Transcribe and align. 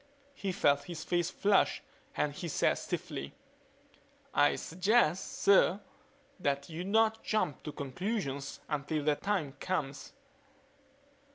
He 0.33 0.51
felt 0.51 0.85
his 0.85 1.03
face 1.03 1.29
flush 1.29 1.83
and 2.17 2.33
he 2.33 2.47
said 2.47 2.79
stiffly, 2.79 3.35
"I 4.33 4.55
suggest, 4.55 5.31
sir, 5.43 5.79
that 6.39 6.69
you 6.71 6.83
not 6.83 7.21
jump 7.23 7.61
to 7.61 7.71
conclusions 7.71 8.61
until 8.67 9.03
that 9.03 9.21
time 9.21 9.53
comes." 9.59 10.13